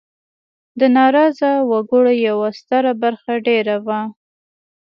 د 0.79 0.81
ناراضه 0.97 1.51
وګړو 1.71 2.13
یوه 2.27 2.49
ستره 2.59 2.91
برخه 3.03 3.33
دېره 3.47 3.77
وه. 3.85 3.99